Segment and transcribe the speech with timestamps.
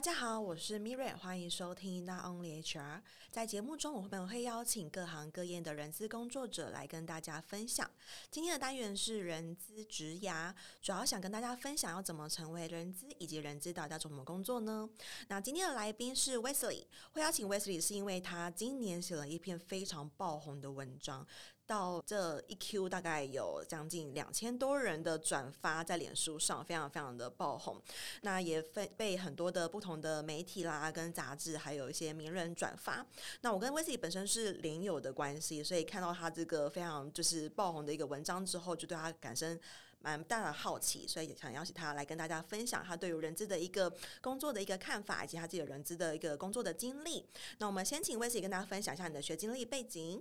[0.00, 3.02] 大家好，我是 Miriam，欢迎收听 Not Only HR。
[3.30, 7.90] 在节目中，我们会邀请各行各业的人资工作者来跟大家分享。
[8.30, 14.88] 今天的单元是人资职涯，主要想跟大家分享要怎么成为人资，以及人资到底要怎么工作呢？
[15.28, 21.26] 那今天的来宾是 Wesley，会邀请 Wesley 是因为他今年写了一篇非常爆红的文章。
[21.70, 27.80] 到这一 Q 大概有将近两千多人的转发在脸书上，非常非常的爆红。
[28.22, 33.06] 那也被被很多的不同的媒体啦、跟杂志，还有一些名人转发。
[33.42, 39.56] 那我跟 Wesley 本身是连友的关系，所以看到他这个非常就是爆红的一个文章之后，就对他感生
[40.00, 43.88] 蛮大的好奇，所以也想邀请他来跟大家分享他对于人资的一个
[44.20, 47.24] 工作的一个看法，以及他自己的人资的一个工作的经历。
[47.58, 50.20] 那我们先请 Wesley 跟大家分享一下你的学经历背景。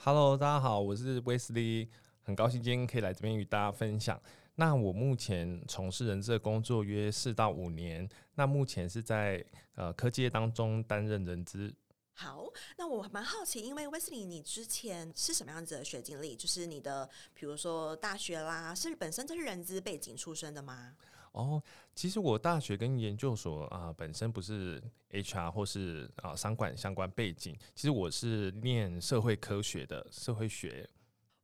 [0.00, 1.88] Hello，大家好，我是 Wesley，
[2.22, 4.18] 很高兴今天可以来这边与大家分享。
[4.54, 9.44] 那我目前从事人资的工作约四到五年，那目前是在
[9.74, 11.74] 呃科技业当中担任人资。
[12.14, 12.44] 好，
[12.76, 16.36] 那我蛮好奇，因为 Wesley，你之前是什么样子的学经历？
[16.36, 20.94] 就是你的，比如说大学啦，是本身就是人资背景出身的吗？
[21.32, 21.62] 哦，
[21.94, 30.88] 其实我大学跟研究所啊、本身不是 HR 或是啊、商管相关背景，其实我是念社会科学的，社会学。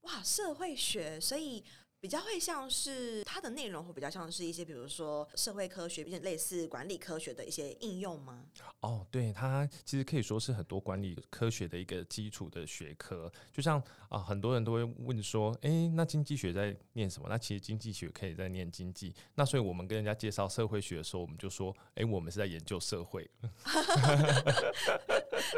[0.03, 1.65] 哇，社会学，所以。
[2.05, 8.45] 比较会像是它的内容会比较像是一些，比如说社会科学，并且类似管理科学的一些应用吗？
[8.81, 13.33] 哦，对，它其实可以说是很多管理科学的一个基础的学科。
[13.51, 17.27] 就像啊、呃，很多人都会问说，诶，那经济学在念什么？
[17.31, 19.15] 那其实经济学可以在念经济。
[19.37, 23.27] 那所以我们跟人家介绍社会学的时候，我们就说，诶，我们是在研究社会。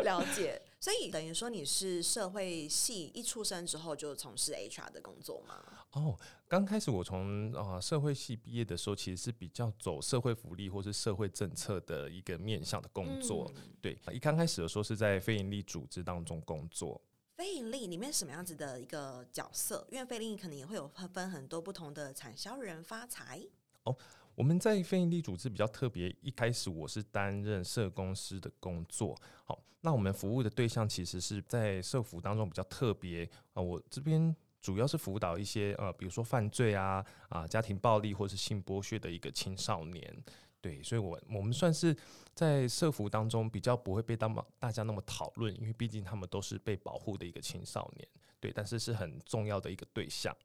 [0.05, 0.63] 了解。
[0.87, 5.57] 所以等于说你是社会系一出生之后就从事 HR 的工作吗？
[5.91, 13.51] 哦，刚开始我从啊社会系毕业的时候，其实是比较走社会福利或是社会政策的一个面向的工作。
[13.57, 17.03] 嗯、对，一刚开始的时候是在非营利组织当中工作。
[17.35, 19.85] 非盈利里面什么样子的一个角色？
[19.91, 23.45] 因为非盈利可能也会有分很多不同的产销人发财。
[23.83, 23.97] 哦。
[24.37, 29.17] 我们在非营利组织比较特别，一开始我是担任社工师的工作。
[29.45, 33.63] 好，那我们服务的对象其实是在社服当中比较特别啊。
[33.63, 40.25] 我这边主要是辅导一些呃，比如说犯罪啊啊、家庭暴力或是性剥削的一个青少年。
[40.61, 41.97] 对，所以我我们算是
[42.35, 48.07] 在社服当中比较不会被大大家那么讨论，因为毕竟他们都是被保护的一个青少年。
[48.39, 50.37] 对，但是是很重要的一个对象。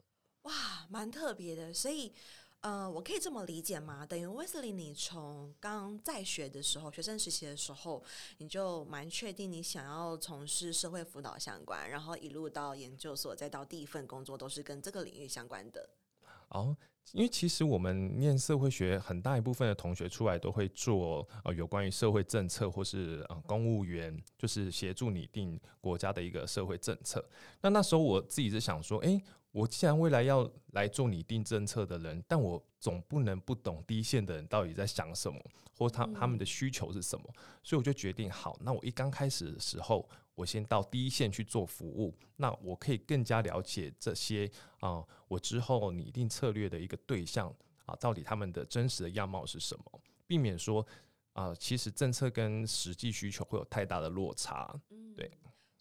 [0.43, 0.53] 哇，
[0.89, 2.13] 蛮特别的，所以。
[2.61, 4.05] 呃，我可以这么理解吗？
[4.05, 8.03] 等于 Wesley，你从刚在学的时候，学生时期的时候，
[8.37, 15.89] 你就蛮确定你想要从事社会辅导相关，然后一路到研究所，再到第一份工作，都是跟这个领域相关的。
[16.49, 16.77] 哦，
[17.13, 27.27] 因为其实我们念社会学，很大一部分的同学出来都会做呃有关于社会政策或是呃公务员，就是协助拟定国家的一个社会政策。
[27.61, 29.19] 那那时候我自己是想说，诶。
[29.51, 35.39] 我既然未来要来做拟定政策的人，但我总不能不懂第一线的人到底在想什么，
[35.77, 37.25] 或他他们的需求是什么，
[37.61, 47.49] 所以我就决定，好，那我一刚开始的时候，我先到第一线去做服务，那我可以更加了解这些啊、呃，我之后拟定策略的一个对象
[47.85, 50.81] 啊、呃，到底他们的真实的样貌是什么，避免说
[51.33, 54.73] 啊、呃，其实政策跟实际需求会有太大的落差，
[55.15, 55.29] 对。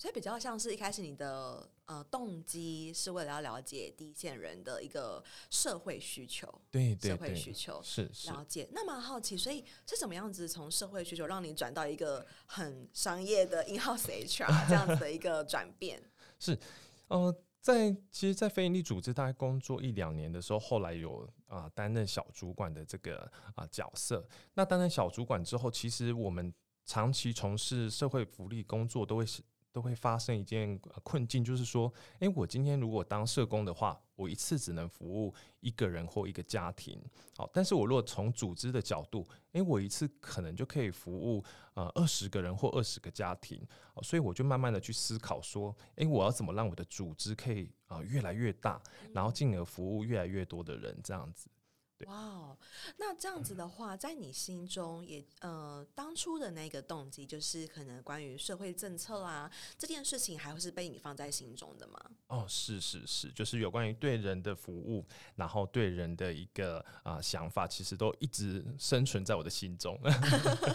[0.01, 8.67] 所以比较像是一开始你的呃动机是为了要了解第一线人的一个社会需求，对，对，对，社会需求是，是了解。
[8.73, 16.03] 那么好奇，所以是怎么样子从社会需求让你转到一个很商业的 in-house HR 这样子的一个 转变？
[16.39, 16.59] 是
[17.09, 23.19] 呃，在其实，在非营利组织大概工作一两年的时候，后来有啊呃、担任小主管的这个
[23.55, 24.27] 啊、呃、角色。
[24.55, 26.51] 那担任小主管之后，其实我们
[26.87, 29.43] 长期从事社会福利工作，都会是。
[29.73, 37.01] 都会发生一件困境，就是说，诶，我今天如果当社工的话，我一次只能服务一个人或一个家庭，
[37.37, 41.43] 好，但是我如果从组织的角度，诶，我一次可能就可以服务
[41.75, 43.67] 呃二十个人或二十个家庭，
[44.03, 48.83] 所以我就慢慢的去思考说，诶，我要怎么让我的组织可以啊越来越大，
[49.15, 51.49] 然后进而服务越来越多的人，这样子。
[52.07, 52.59] 哇哦，
[52.97, 62.01] 那这样子的话，在你心中也呃，当初的那个动机，就是可能关于社会政策啊这件事情，还会是被你放在心中的吗？
[62.29, 65.05] 哦，是是是，就是有关于对人的服务，
[65.37, 69.99] 然后对人的一个啊、呃、想法，其实都一直生存在我的心中。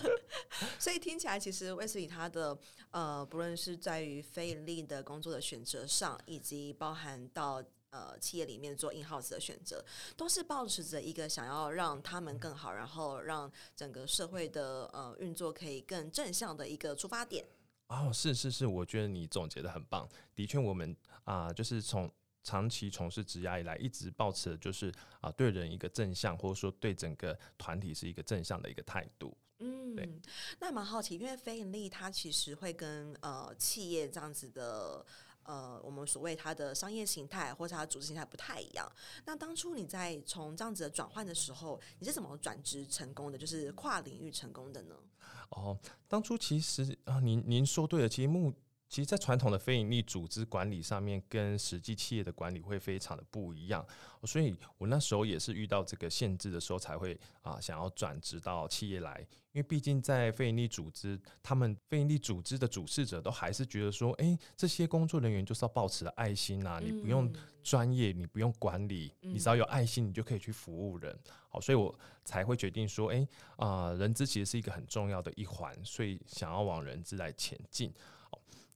[0.80, 2.58] 所以听起来，其实 Wesley 他的
[2.92, 7.64] 呃，不论是在于非盈利的工作的选择上，以及包含到。
[7.96, 9.84] 呃企业里面做 in house 的选择，
[10.18, 17.46] 都是保持着一个想要让他们更好，然后让整个社会的呃运作可以更正向的一个出发点。
[17.88, 20.10] 哦，是是是，我觉得你总结的很棒。
[20.36, 20.94] 的确，我们
[21.24, 22.12] 啊、呃，就是从
[22.44, 24.90] 长期从事职涯以来，一直保持的就是
[25.22, 29.38] 啊、呃，对人一个正向，或者说对整个团体是一个正向的一个态度。
[29.60, 30.10] 嗯，对。
[30.60, 35.06] 那蛮好奇，因为非盈利它其实会跟呃企业这样子的。
[35.46, 38.92] 呃，我们所谓它的商业形态或者它的组织形态不太一样。
[39.26, 43.38] 那当初你在从这样子的转换的时候，你是怎么转职成功的？
[43.38, 44.96] 就是跨领域成功的呢？
[45.50, 45.78] 哦，
[46.08, 48.54] 当初其实啊，您您说对了，其实目。
[48.88, 53.86] 其实，在传统的非营利组织管理上面，跟实际企业的管理会非常的不一样，
[54.24, 59.26] 所以我那时候也是遇到这个限制的时候，才会啊想要转职到企业来。
[59.52, 67.32] 因为毕竟在非营利组织，他们非营利组织的主事者都还是觉得说，哎，这些工作人员就是要保持爱心呐、啊，你不用
[67.64, 71.18] 专业，你不用管理，你只要有爱心，你就可以去服务人。
[71.50, 71.94] 好，所以我
[72.24, 77.92] 才会决定说，哎啊，人资其实是一个很重要的一环，所以想要往人资来前进。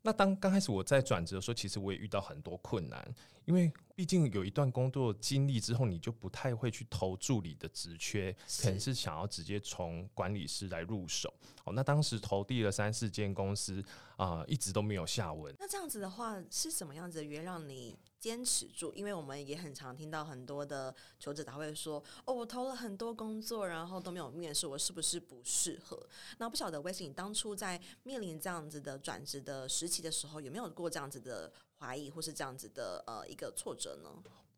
[0.01, 3.13] 那当刚开始我在转职的时候，其实我也遇到很多困难，
[3.45, 11.33] 因为毕竟有一段工作经历之后，你就不太会去投助理的职缺，可能是想要直接从管理师来入手。
[11.65, 13.83] 哦，那当时投递了三四间公司
[14.15, 15.53] 啊，呃，一直都没有下文。
[15.59, 18.93] 那这样子的话，是什么样子的原因让你坚持住？
[18.93, 25.97] 因为我们也很常听到很多的求职他会说：“哦，我投了很多工作，然后都没有面试，我是不是不适合？”
[26.37, 34.09] 那不晓得 Wesley，你当初在面临这样子的转职的时期的时候，有没有过这样子的怀疑，或是这样子的呃一个挫折呢？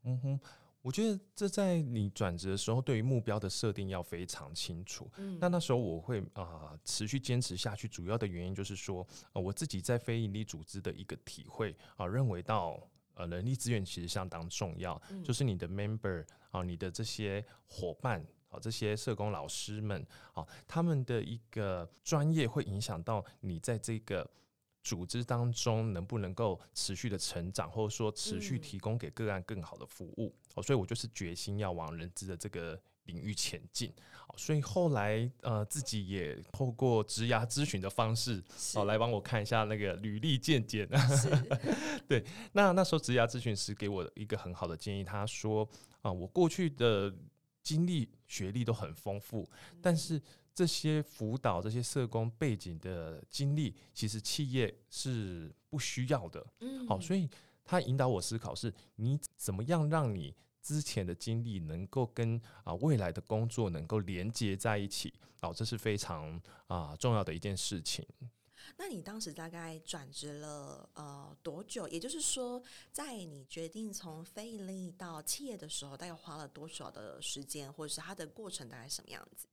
[0.04, 0.40] 嗯哼。
[0.84, 5.08] 我觉得这在你转职的时候，对于目标的设定要非常清楚。
[5.18, 6.42] 嗯，那那时候我会啊、
[6.74, 12.82] 呃、持续坚持下去，主要的原因就是说，呃、我自己在非营利组织的一个体会啊、呃，认为到
[13.16, 16.22] 呃人力资源其实相当重要，嗯、就是你的 member
[16.52, 18.20] 啊、呃，你的这些伙伴
[18.50, 20.02] 啊、呃，这些社工老师们
[20.34, 24.30] 啊、呃，他们的一个专业会影响到你在这个。
[24.84, 30.34] 组织当中能不能够持续的成长，或者说持续提供给个案更好的服务？
[30.56, 33.94] 哦、嗯，所以我就是决心要往人资的这个领域前进。
[34.38, 38.42] 所以后来呃自己也透过职涯咨询的方式，
[38.76, 40.88] 哦来帮我看一下那个履历健检。
[42.08, 45.68] 对，那那时候职涯咨询师给我一个很好的建议，他说
[46.02, 47.14] 啊、呃，我过去的
[47.62, 49.50] 经历学历都很丰富，
[49.82, 50.22] 但是。
[50.54, 56.46] 这些辅导、这些社工背景的经历，其实企业是不需要的。
[56.60, 57.28] 嗯，好，所以
[57.64, 65.14] 他引导我思考是：你怎么样让你之前的经历能够跟啊未来的工作能够连接在一起？
[65.42, 68.08] 哦，这是非常啊重要的一件事情。
[68.78, 71.88] 那你当时大概转职了呃多久？
[71.88, 72.62] 也就是说，
[72.92, 79.48] 在你决定从非营利到企业的时候，大概花了多少的时间，或者是它的过程大概什么样子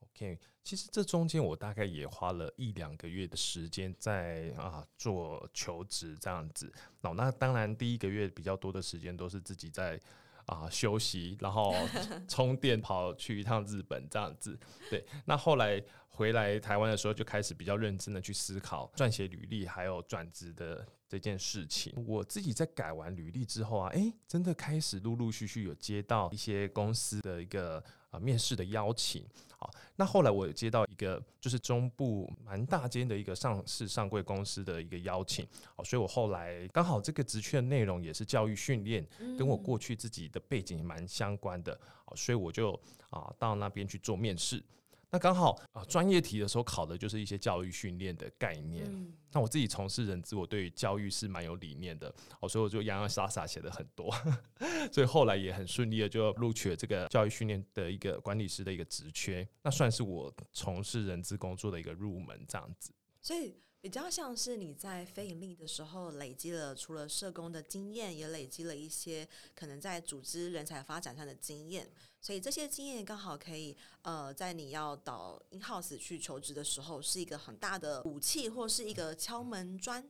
[0.00, 6.72] ？OK，其实这中间我大概也花了一两个月的时间在啊做求职这样子。
[7.02, 10.00] 哦，那当然第一个月比较多的时间都是自己在
[10.48, 11.72] 啊休息，然后
[12.28, 14.58] 充电跑去一趟日本这样子。
[14.90, 21.92] 对，那后来回来台湾的时候就开始比较认真的去思考撰写履历还有转职的这件事情。
[22.06, 29.24] 我自己在改完履历之后啊，诶，真的开始陆陆续续有接到一些公司的一个啊面试的邀请。
[29.60, 39.04] 好，那后来我有接到一个就是中部蛮大间的一个上市上柜公司的一个邀请，好，所以我后来刚好这个职缺的内容也是教育训练，
[39.36, 42.72] 跟我过去自己的背景蛮相关的，好，所以我就
[43.10, 44.62] 啊到那边去做面试。
[45.10, 48.84] 那刚好啊，专业题的时候考的就是一些教育训练的概念。
[48.88, 54.14] 嗯、那我自己从事人资，我对于教育是蛮有理念的，哦，所以我就洋洋洒洒写的很多，
[54.92, 62.92] 所以后来也很顺利的就录取了这个教育训练的一个管理师的一个职缺，那算是我从事人资工作的一个入门这样子。
[63.20, 71.88] 所以比较像是你在非盈利的时候累积了除了社工的经验，也累积了一些可能在组织人才发展上的经验。
[72.20, 80.04] 所以这些经验刚好可以，呃，在你要到 in house 去求职的时候，是一个很大的武器，或是一个敲门砖。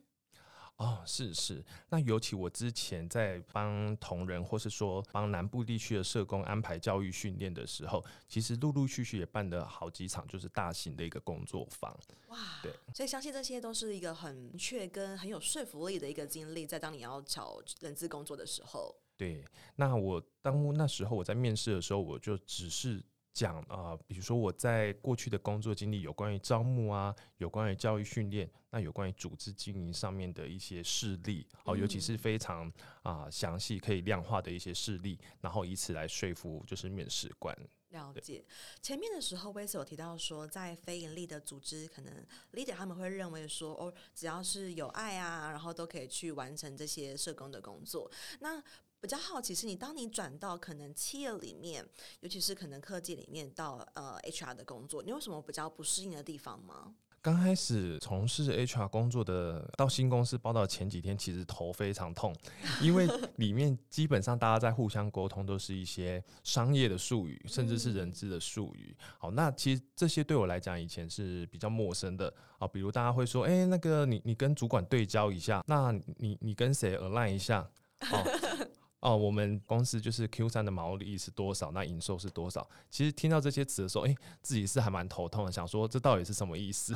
[0.79, 1.61] 哦，是是。
[1.89, 11.91] 那尤其我之前在帮同仁，或是说帮南部地区的社工安排教育训练的时候，其实陆陆续续也办了好几场，就是大型的一个工作坊。
[12.29, 12.71] 哇，对。
[12.93, 18.95] 所以相信这些都是一个很明确跟很有说服力的一个经历，在当你要找人资工作的时候。
[19.17, 19.43] 对，
[19.75, 32.71] 那我当那时候我在面试的时候，我就只是讲啊、呃，比如说我在过去的工作经历，有关于招募啊，有关于教育训练，那有关于组织经营上面的一些事例，哦，尤其是非常
[33.03, 37.55] 啊详细可以量化的一些事例，然后以此来说服就是面试官。
[37.89, 38.45] 了解
[38.83, 42.13] 前面的时候，威斯有提到说，在非营利的组织，可能
[42.53, 48.11] leader 他们会认为说，哦，只要是有爱啊，然后都可以去完成这些社工的工作。
[48.41, 48.63] 那
[49.01, 51.87] 比较好奇是你，当你转到可能企业里面，
[52.19, 56.93] 尤其是可能科技里面到呃 HR 的工作，你有什么比较不适应的地方吗？
[57.21, 62.33] 刚开始从事 HR 工作的，到新公司报道前几天，其实头非常痛，
[62.81, 68.95] 因为 里面基本上大家在互相沟通，都是一些商业的术语，甚至是人资的术语。
[69.17, 72.65] 好，那其实这些对我来讲以前是比较陌生的啊。
[72.65, 77.69] 比如大家会说，哎、欸，那个你你跟主管对焦一下，那你你跟谁 align 一下？
[78.11, 78.23] 哦。
[79.01, 81.71] 哦，我们公司就是 Q 三的毛利是多少？
[81.71, 82.69] 那营收是多少？
[82.89, 86.93] 其实听到这些词的时候，哎、欸，自己是还蛮头痛的，想说这到底是什么意思？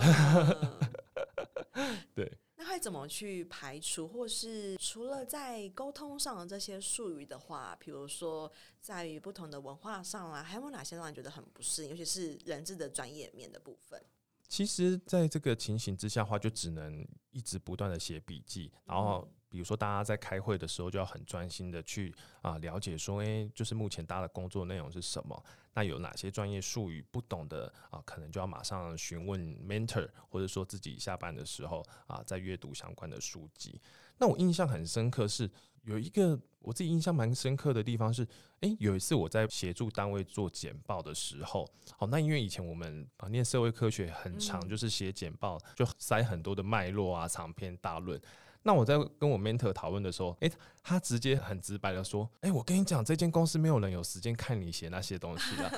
[2.14, 2.38] 对。
[2.56, 11.90] 那会怎么去排除，或是除了在沟通上的这些术语的话，比如说在于不同的文化上啦，还有哪些让你觉得很不适应？
[11.92, 14.02] 尤其是人质的专业面的部分。
[14.50, 19.26] 其实，在这个情形之下的话，就只能一直不断的写笔记，然后。
[19.54, 25.46] 比如说，大家在开会的时候，就要很专心的去啊了解说，诶、欸，就是目前大家的工作内容是什么？
[25.76, 28.02] 那有哪些专业术语不懂的啊？
[28.04, 33.80] 可能就要马上询问 mentor，或者说自己下班的时候啊，在阅读相关的书籍。
[34.18, 35.48] 那我印象很深刻是
[35.84, 38.24] 有一个我自己印象蛮深刻的地方是，
[38.62, 48.20] 诶、欸，有一次我在协助单位做简报的时候，好，那因为以前我们啊念社会科学很长，就是写简报就塞很多的脉络啊，长篇大论。
[48.64, 50.52] 那我在跟我 mentor 讨论的时候，诶，
[50.82, 55.70] 他直接很直白的说，诶，我跟你讲，这间公司没有人有时间看你写那些东西啊。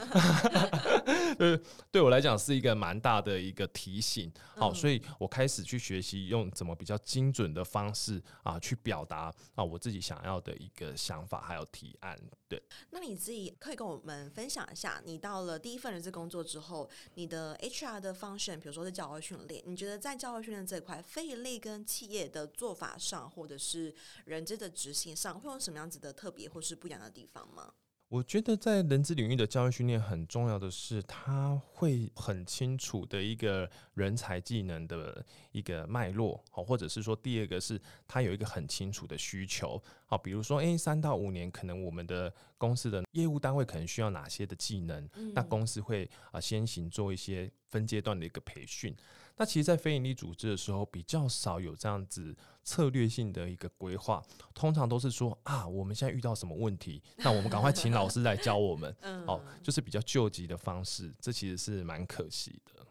[1.38, 1.60] 对，
[1.92, 4.32] 对我来讲是一个蛮大的一个提醒。
[4.56, 12.18] 好，所以我开始去学习用怎么比较精准的方式啊，去表达啊我自己想要的一个想法还有提案。
[12.48, 12.62] 对，
[12.92, 27.74] 那你自己可以跟我们分享一下，你到了第一份人事工作之后，你的 HR 的 function，比如说是教育训练，你觉得在教育训练这一块，非营利跟企业的做法上，或者是人资的执行上，会有什么样子的特别或是不一样的地方吗？
[28.08, 48.96] 我觉得在人资领域的教育训练很重要的是，他会很清楚的一个人才技能的一个脉络，好，或者是说第二个是他有一个很清楚的需求，好，比如说，诶，三到五年可能我们的公司的业务单位可能需要哪些的技能，那公司会啊先行做一些分阶段的一个培训。
[49.38, 54.24] 那其实，在非营利组织的时候，比较少有这样子策略性的一个规划，
[54.54, 58.96] 通常都是说啊，我们现在遇到什么问题，那我们赶快请老师来教我们，
[59.28, 62.86] 哦，就是比较救急的方式，这其实是蛮可惜的。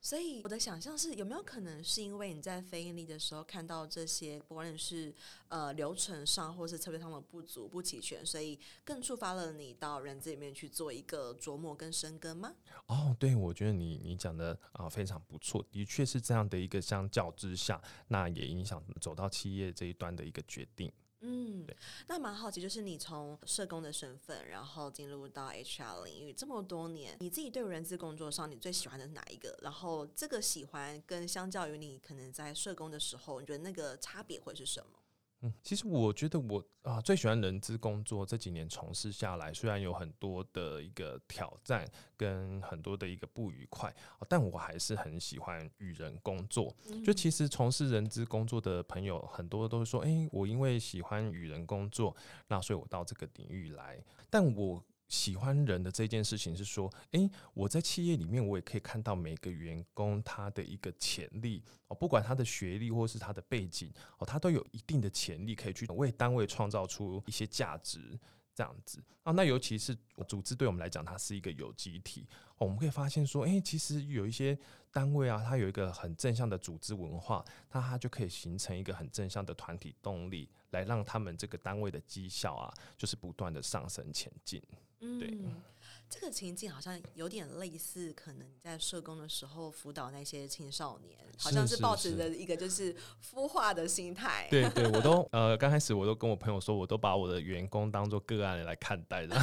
[0.00, 5.12] 所以我的想象是，有没有可能是因为你在非营利的时候看到这些，不管是
[5.48, 12.54] 呃流程上或是策略上的不足不齐全，所以更触发了你到人资里面去做一个琢磨跟深耕吗？
[12.86, 20.92] 哦，对，我觉得你你讲的啊非常不错，的确是这样的一个相较之下，那也影响走到企业这一端的一个决定。
[21.20, 21.76] 嗯，对，
[22.08, 29.58] 那蛮好奇，就是你从社工的身份，然后进入到 HR 领域这么多年，你自己对人资工作上，你最喜欢的是哪一个？
[29.62, 34.98] 然后这个喜欢跟相较于你可能在社工的时候，你觉得那个差别会是什么？
[35.42, 43.94] 嗯，其实我觉得我啊最喜欢人资工作，这几年从事下来，虽然有很多的一个挑战跟很多的一个不愉快，
[44.28, 46.74] 但我还是很喜欢与人工作。
[47.04, 52.16] 就其实从事人资工作的朋友很多都是说，诶，我因为喜欢与人工作，
[52.48, 54.02] 那所以我到这个领域来。
[54.30, 68.18] 但我喜欢人的这件事情是说，诶，我在企业里面，我也可以看到每个员工他的一个潜力哦，不管他的学历或是他的背景哦，他都有一定的潜力可以去为单位创造出一些价值，
[68.54, 69.32] 这样子啊。
[69.32, 69.96] 那尤其是
[70.26, 72.26] 组织对我们来讲，它是一个有机体，
[72.58, 74.58] 我们可以发现说，诶，其实有一些
[74.90, 84.60] 单位啊，它有一个很正向的组织文化，那它就可以形成一个很正向的团体动力，来让他们这个单位的绩效啊，就是不断的上升前进。
[85.00, 85.38] 嗯，对，
[86.08, 94.46] 这个情境好像有点类似，可能你在社工的时候辅导那些青少年，好像是抱持着一个就是孵化的心态。
[94.50, 99.36] 对对，我都 呃刚开始我都跟我朋友说，我都把我的员工当做个案来看待的，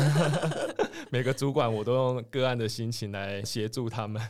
[1.11, 4.21] 每个主管我都用个案的心情来协助他们。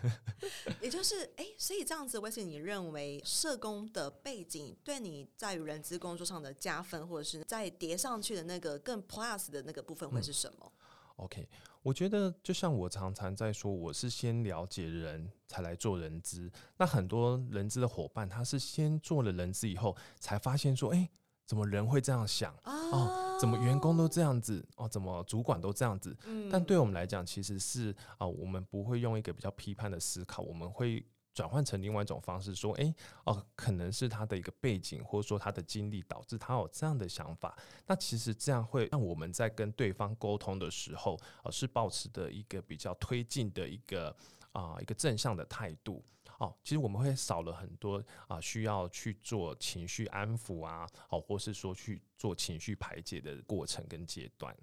[0.81, 10.69] 也就是哎，所以这样子，威斯，你认为社工的背景对你在于人资工作上的加分，或者是在叠上去的那个更 plus 的那个部分会是什么
[11.17, 11.47] ？OK，
[11.81, 16.51] 我觉得就像我常常在说，我是先了解人才来做人资。
[16.77, 21.09] 那很多人资的伙伴，他是先做了人资以后，才发现说，哎、欸，
[21.45, 22.53] 怎么人会这样想？
[22.63, 24.65] 哦，哦，怎么员工都这样子？
[24.75, 26.15] 哦，怎么主管都这样子？
[26.25, 31.05] 嗯，但对我们来讲，其实是啊、呃，我们不会用一个比较批判的思考，我们会。
[31.33, 32.93] 转换成另外一种方式，说，诶、
[33.25, 37.57] 哦，可能是他的一个背景，或者说他的经历导致他有这样的想法。
[37.87, 44.15] 那其实这样会让我们在跟对方沟通的时候，呃，是保持的一个比较推进的一个
[44.51, 46.03] 啊、一个正向的态度。
[46.39, 54.55] 哦，其实我们会少了很多啊、需要去做情绪安抚啊，哦，或是说去做情绪排解的过程跟阶段。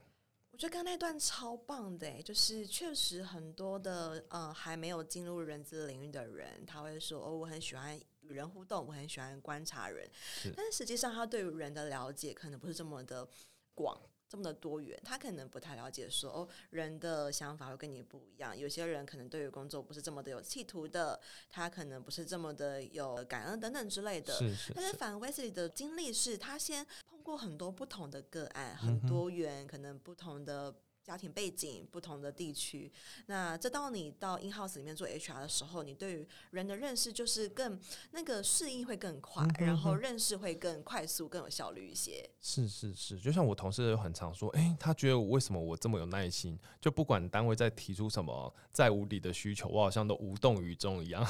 [0.60, 10.06] 我觉得刚刚那段超棒的，就是确实很多的呃还没有进入人资领域的人，他会说哦，我很喜欢与人互动，我很喜欢观察人，
[10.54, 13.26] 但是实际上他对于人的了解可能不是这么的
[13.74, 13.98] 广。
[14.30, 18.56] 这么的多元，他可能不太了解说哦，人的想法会跟你不一样。
[18.56, 21.20] 有些人可能对于工作不是这么的有企图的，
[21.50, 24.32] 他可能不是这么的有感恩等等之类的。
[24.34, 24.72] 是是是。
[24.72, 30.72] 但是反 Wesley 的经历是他先碰过很多不同的个案，很多元，嗯、可能不同的。
[31.10, 32.88] 家庭背景不同的地区，
[33.26, 37.76] 那这到你到 in house 里面做 HR 的时候，你对于人的认识就是更
[38.12, 42.30] 那个适应会更快，然后认识会更快速、更有效率一些。
[42.40, 51.26] 是是是，就像我同事有很常说，哎、欸，他觉得我为什么我这么有耐心，就不管单位在提出什么再无理的需求，我好像都无动于衷一样，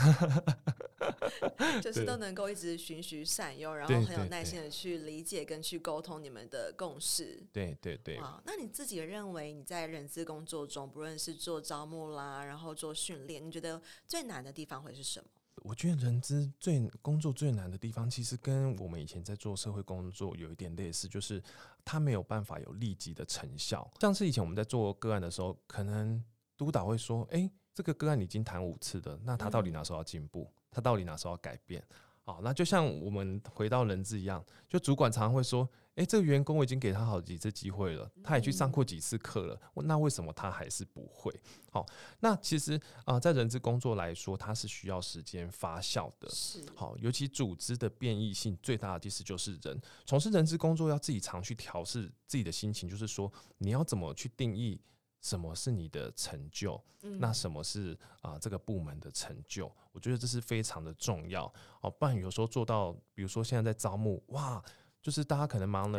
[1.80, 7.42] 就是都能够一直循序善诱，然后很有耐心的去理解跟去沟通你们的共识。
[7.50, 8.16] 对对对。
[8.16, 15.26] 啊，那你自己认为你在人资工作中，不论是做招募啦，然后做训练，你觉得最难的地方会是什么？
[15.62, 21.40] 我觉得人资最工作最难的地方，其实跟我们以前在做社会工作有一点类似，就是
[21.84, 23.88] 它没有办法有立即的成效。
[24.00, 26.20] 像是以前我们在做个案的时候，可能
[26.56, 30.50] 督导会说：“哎，这个个案已经谈五次的，那他到底哪时候要进步？
[30.68, 31.80] 他到底哪时候要改变？”
[32.24, 35.68] 好，那就像我们回到人资一样，就主管常常会说。
[35.96, 41.30] 诶，这个员工我已经给他好几次机会了，他也去上过几次课了，那为什么他还是不会？
[41.70, 41.84] 好，
[42.20, 46.28] 那其实啊、呃，在人资工作来说，它是需要时间发酵的。
[46.30, 49.78] 是，好，尤其组织的变异性最大的其实就是人。
[50.06, 54.80] 从事人资工作要自己常去调试自己的心情，就是说你要怎么去定义
[55.20, 59.70] 什么是你的成就，嗯、那什么是啊、呃、这个部门的成就？
[59.92, 61.52] 我觉得这是非常的重要。
[61.82, 64.64] 哦，不然有时候做到，比如说现在在招募，哇。
[65.02, 65.98] 就是大家可能忙了，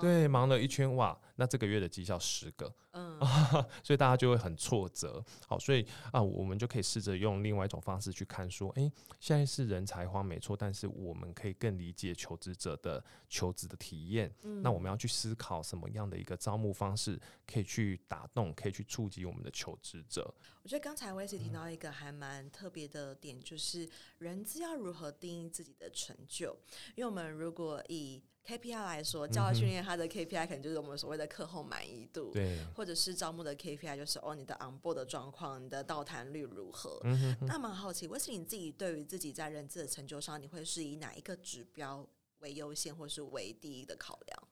[0.00, 3.18] 对，忙了一圈哇，那这个月的绩效十个，嗯，
[3.82, 5.24] 所以大家就会很挫折。
[5.46, 14.30] 好，所以啊，我们就可以试着用另外一种方式去看，说，哎，现在是人才荒没错，但是我们可以更理解求职者的求职的体验。
[14.42, 20.34] 嗯，那我们要去思考什么样的一个招募方式可以去打动，可以去触及我们的求职者。
[20.62, 23.88] 我觉得刚才我也是听到一个还蛮特别的点，就是
[24.18, 26.54] 人资要如何定义自己的成就，
[26.94, 36.98] 因为我们如果以 KPI 来说，教育训练它的 KPI 可能就是我们所谓的课后满意度，对，或者是招募的 KPI 就是哦，你的 onboard 的状况，你的到谈率如何？
[37.04, 44.42] 嗯、那蛮好奇，为什么你自己对于自己在人资的成就上，你会是以哪一个指标为优先，或是为第一的考量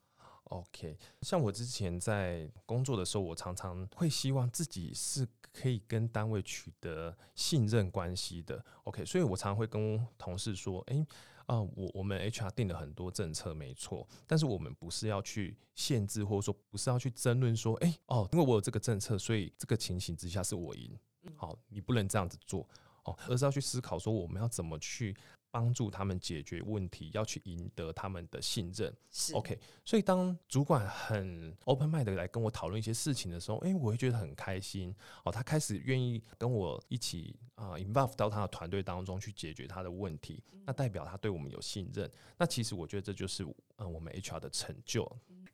[0.50, 8.62] ？OK，像我之前在工作的时候，我常常会希望自己是可以跟单位取得信任关系的。
[8.84, 11.06] OK，所以我常常会跟同事说，诶、欸。
[11.46, 20.96] 啊，我我们 HR 定了很多政策，没错，但是我们不是要去限制，或者说不是要去争论说，哎，哦，因为我有这个政策，所以这个情形之下是我赢，
[21.34, 22.68] 好，你不能这样子做，
[23.04, 25.16] 哦，而是要去思考说，我们要怎么去。
[25.50, 28.94] 帮助他们解决问题，要去赢得他们的信任。
[29.10, 34.94] 是 OK，所以当主管很 open mind 的来跟我讨论一些事情的时候，诶、欸，我会觉得很开心。
[35.24, 42.10] 哦，他开始愿意跟我一起啊、呃、involve 到他的团队当中去解决他的问题，嗯、那代表他对我们有信任。
[42.38, 45.04] 那其实我觉得这就是嗯、呃、我们 HR 的成就。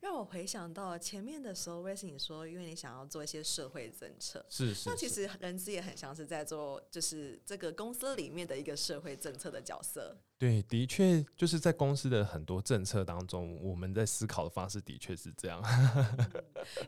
[0.03, 4.75] 让我回想到前面的时候你说，因为你想要做一些社会政策，是。
[4.85, 10.17] 那其实人资也很像是在做，就是这个公司里面的一个社会政策的角色。
[10.37, 15.63] 对，的确就是在公司的很多政策当中，我们在思考的方式的确是这样。
[15.63, 16.27] 嗯，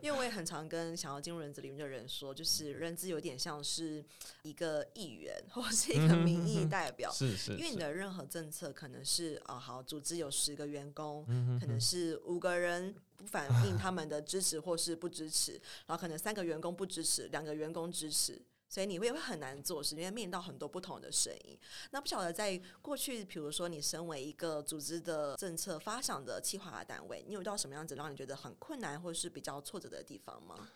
[0.02, 4.04] 因为我也很常跟想要进入人资里面的人说，就是人资有点像是
[4.42, 7.52] 一个议员或是一个民意代表，是是。
[7.52, 11.24] 因为你的任何政策可能是啊，好，组织有十个员工，
[11.58, 15.52] 可能是五个人不反映他们的支持或是不支持，
[15.86, 18.40] 然后可能三个员工不支持，两个员工支持。
[18.68, 21.56] 所以你会会很难做事，因为面临到很多不同的声音。
[21.92, 30.68] 那不晓得在过去，比如说你身为一个组织的政策发想的企划的单位，你有到什么样子让你觉得很困难或是比较挫折的地方吗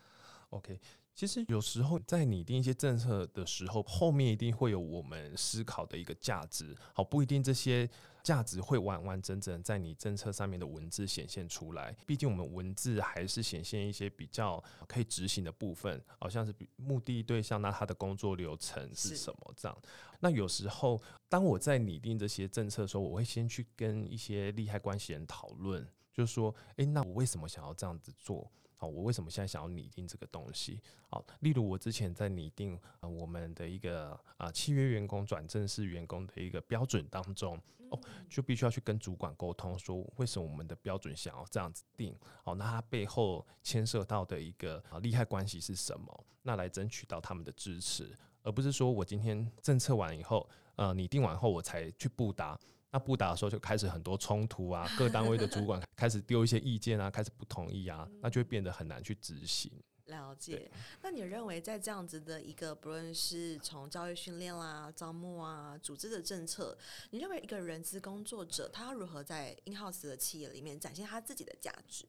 [0.51, 0.79] ？OK，
[1.15, 6.77] 其实有时候在拟定一些政策的时候，后面一定会有我们思考的一个价值。
[6.93, 7.89] 好，不一定这些
[8.23, 11.97] 价值会完完整整在你政策上面的文字显现出来。
[12.07, 19.79] 毕竟我们文字还是显现一些比较可以执行的部分，好像是目的对象，那他的工作流程是什么这样。
[20.21, 28.51] 那有时候当我在拟定这些政策的时候，我会先去跟一些利害关系人讨论，就是说，诶，那我为什么想要这样子做？
[28.81, 30.81] 好，我为什么现在想要拟定这个东西？
[31.11, 42.17] 好，例如我之前在拟定啊我们的一个啊契约员工转正式员工的一个标准当中，哦，就必须要去跟主管沟通，说为什么我们的标准想要这样子定？
[42.43, 46.25] 好，那它背后牵涉到的一个啊利害关系是什么？
[46.41, 52.59] 那来争取到他们的支持，而不是说我今天政策完以后，呃，拟定完后我才去布达。
[52.93, 59.71] 那不打的时候就开始很多冲突啊，各单位的主管开始丢一些意见啊，开始不同意啊，那就会变得很难去执行。
[60.07, 60.69] 了解。
[61.01, 66.77] 那你认为在这样子的一个，不论是从教育训练啦、招募啊、组织的政策，
[67.11, 72.05] 你认为一个人资工作者他要如何在 in-house 的企业里面展现他自己的价值？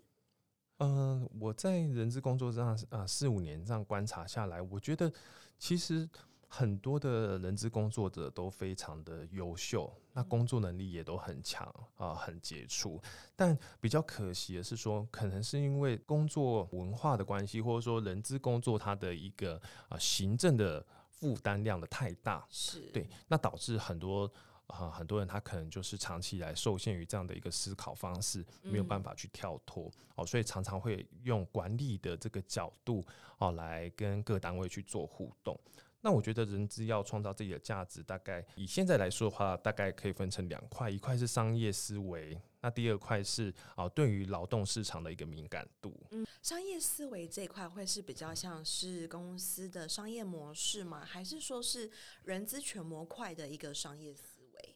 [0.78, 5.14] 嗯、呃，我在人资工作上啊四五年这样观察下来，我觉得
[5.60, 6.10] 其实。
[6.54, 13.02] 很多的人资工作者都非常的优秀，那工作能力也都很强啊，很杰出。
[13.38, 22.82] 但比较可惜的是说，可能是因为工作文化的关系，或者说人资工作它的一个啊行政的负担量的太大，是。
[22.92, 24.30] 对，那导致很多
[24.68, 29.90] 啊很多人他可能就是长期以来受限于这样的一个思考方式，没有办法去跳脱。
[30.16, 33.06] 哦，所以常常会用管理的这个角度
[33.38, 35.58] 哦来跟各单位去做互动。
[36.02, 45.96] 那我觉得人资要创造自己的价值，大概以现在来说的话，大概可以分成两块，一块是商业思维，那第二块是啊对于劳动市场的一个敏感度。
[46.10, 51.06] 嗯，商业思维这一块会是比较像是公司的商业模式吗？
[51.06, 51.92] 还是说是
[52.24, 54.76] 人资全模块的一个商业思维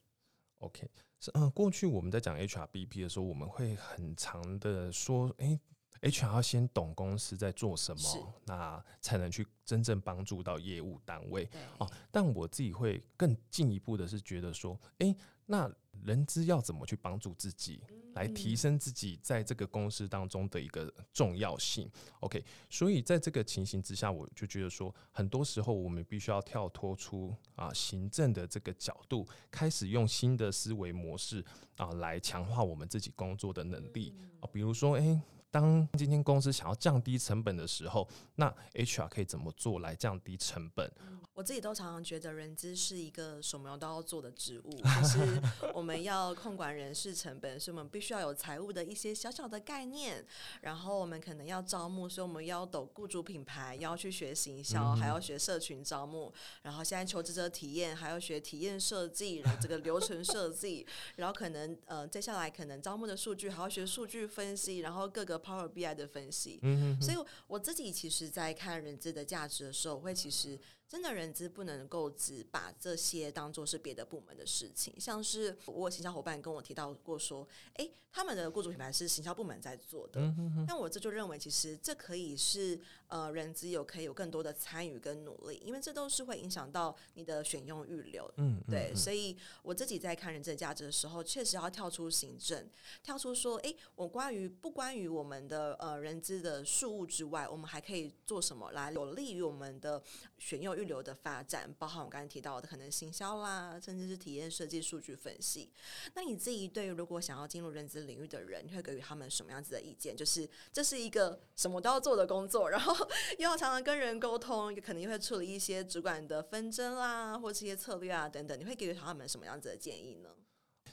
[0.59, 0.87] ？OK，
[1.19, 5.59] 是嗯，过去我们在讲 HRBP 的时候，我们会很长的说，诶、欸。
[6.05, 11.91] HR 要先懂公司在做什么，那才能去真正帮助到业务单位哦。
[12.11, 15.15] 但我自己会更进一步的是觉得说，哎、欸，
[15.47, 15.71] 那
[16.03, 17.81] 人资要怎么去帮助自己，
[18.13, 21.89] 来提升自己在这个公司当中的一个重要性
[22.19, 31.43] ？OK，所以在这个情形之下，我就觉得说，很多时候我们必须要跳脱出啊行政的这个角度，开始用新的思维模式
[31.77, 35.21] 啊来强化我们自己工作的能力啊，比如说，哎、欸。
[35.55, 40.91] 当今天公司想要降低成本的时候，那 HR 可以怎么做来降低成本？
[41.33, 45.41] 我自己都常常觉得人资是一个什么都要做的职务，就是
[45.73, 50.25] 我们要控管人事成本，所以我们必须要有财务的一些小小的概念。
[50.61, 56.33] 然后我们可能要招募，所以我们要懂雇主品牌，要去学行销，还要学社群招募。
[56.63, 60.85] 然后现在求职者体验，还要学体验设计，然后这个流程设计。
[61.15, 66.59] 然后可能呃，接下来可能招募的数据还要学数据分析，然后各个 Power BI 的分析。
[66.99, 70.57] 所以我自己其实，在看人资的价值的时候，我会其实。
[70.87, 80.21] 真的人资不能够只把这些当做是别的部门的事情，像是我行销伙伴跟我提到过说，诶，他们的雇主品牌是行销部门在做的，
[80.67, 92.69] 那我这就认为其实这可以是呃人资有可以有更多的参与跟努力，因为这都是会影响到你的选用预留，嗯，对，所以我自己在看人资价值的时候，确实要跳出行政，
[93.01, 100.01] 跳出说，诶，我关于不关于我们的呃人资的事务之外，我们还可以做什么来有利于我们的
[100.37, 100.74] 选用。
[100.75, 105.71] 预留的发展，包含我刚才提到的可能行销啦，甚至是体验设计、数据分析。
[106.13, 110.15] 那你自己对于如果想要进入人资领域的人，你会给予他们什么样子的意见？
[110.15, 112.93] 就是这是一个什么都要做的工作，然后
[113.39, 118.59] 又要常常跟人沟通，也可能又会处理一些主管的纷争啦，或这些策略啊等等。
[118.59, 120.29] 你会给予他们什么样子的建议呢？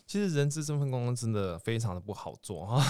[0.07, 2.83] 其实人资这份工作真的非常的不好做哈，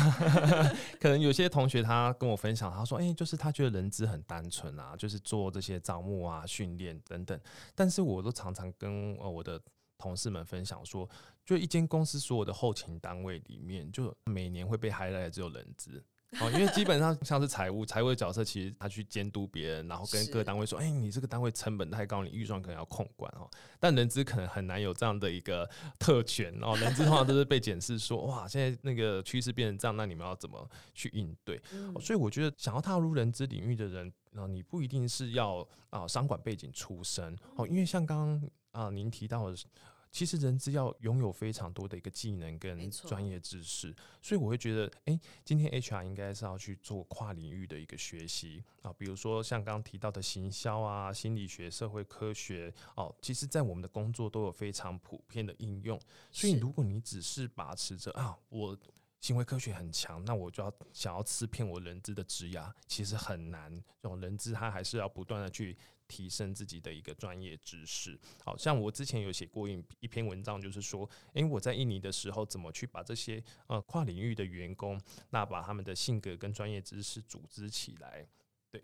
[0.99, 7.39] 可能有些同学他跟我分享，他说，哎，就是他觉得人资很单纯啊，就是做这些招募啊、训练等等。
[7.75, 9.61] 但是我都常常跟呃我的
[9.99, 11.09] 同事们分享说，
[11.45, 16.03] 就一间公司所有的后勤单位里面，就每年会被 highlight 的只有人资。
[16.41, 23.47] 哦，因为基本上像是财务，财务的角色其实他去监督别人，然后跟各单位说，哎、欸，你这个单位成本太高，你预算可能要控管哦。
[23.79, 25.69] 但人资可能很难有这样的一个
[25.99, 31.61] 特权哦，人资通常都是被检视说，哇，现在那个趋势变成这样，那你们要怎么去应对？
[31.95, 39.57] 哦，所以我觉得想要踏入人资领域的人，啊，你不一定是要啊商管背景出身哦，因为像刚刚啊您提到的。
[40.13, 55.99] 其实人资要拥有非常多的一个技能跟专业知识，所以我会觉得，哎、欸，今天 HR 应该是要去做跨领域的一个学习啊，比如说像刚刚提到的行销啊、心理学、社会科学哦，其实在我们的工作都有非常普遍的应用。
[56.31, 58.79] 所以如果你只是把持着啊，我
[59.21, 63.73] 行为科学很强，那我就要想要吃遍我人资的职涯，其实很难。
[64.03, 65.75] 这种人资他还是要不断的去。
[66.13, 78.29] 提升自己的一个专业知识，好像我之前有写过一一篇文章，就是说，诶，我在印尼的时候，怎么去把这些呃跨领域的员工，那把他们的性格跟专业知识组织起来。
[78.71, 78.83] 对，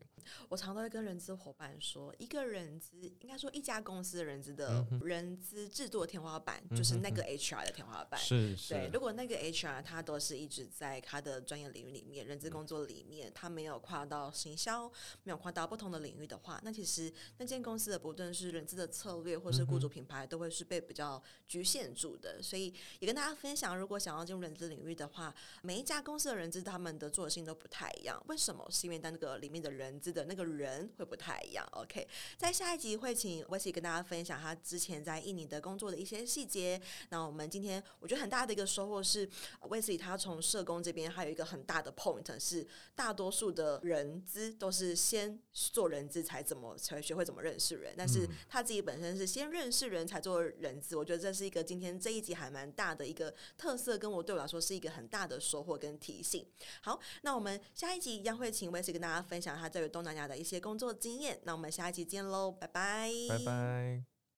[0.49, 8.21] 我常都会跟人资伙伴说，一个人资应该说一家公司的人资的人资制度的天花板，就是那个 HR 的天花板。
[8.21, 8.75] 是是。
[8.75, 14.89] 对，如果那个 HR 他都是一直在他的专业领域里面，人资工作里面，他没有跨到行销，
[15.25, 22.41] 没有跨到不同的领域的话，那其实那间公司的不论是人资的策略，或是雇主品牌，都会是被比较局限住的。
[22.41, 28.23] 所以也跟大家分享，如果想要进入人资领域的话，每一家公司的人资他们的做性都不太一样。
[28.29, 28.65] 为什么？
[28.71, 29.89] 是因为在那个里面的人。
[29.89, 32.07] 人资的那个人会不太一样，OK。
[32.37, 36.81] 在下一集会请 Wesley 跟大家分享他之前在印尼的工作的一些细节。
[37.11, 39.29] 那我们今天我觉得很大的一个收获是
[39.61, 50.97] ，Wesley 他从社工这边还有一个很大的 point 是，大多数的人资都是先做人资才怎么才学会怎么认识人，但是他自己本身是先认识人才做人资。
[50.97, 56.45] 我觉得这是一个今天这一集还蛮大的一个特色，跟我对我来说是一个很大的收获跟提醒。
[56.81, 59.69] 好，那我们下一集一样会请 Wesley 跟大家分享他。
[59.69, 64.18] 在东南亚的一些工作经验，那我们下期见喽，拜拜，拜拜。